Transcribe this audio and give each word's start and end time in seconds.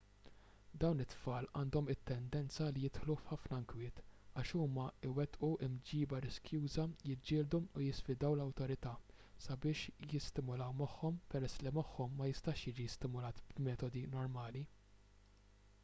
dawn 0.83 1.01
it-tfal 1.03 1.47
għandhom 1.59 1.89
it-tendenza 1.93 2.69
li 2.77 2.85
jidħlu 2.85 3.15
f'ħafna 3.19 3.59
inkwiet 3.63 3.99
għax 4.43 4.53
huma 4.61 4.85
jwettqu 5.09 5.49
mġiba 5.73 6.21
riskjuża 6.25 6.87
jiġġieldu 7.11 7.61
u 7.67 7.83
jisfidaw 7.89 8.35
l-awtorità 8.39 8.95
sabiex 9.49 10.09
jistimulaw 10.17 10.73
moħħhom 10.81 11.23
peress 11.35 11.63
li 11.67 11.75
moħħhom 11.81 12.17
ma 12.23 12.31
jistax 12.31 12.67
jiġi 12.73 12.89
stimulat 12.97 13.45
b'metodi 13.61 14.05
normali 14.19 14.65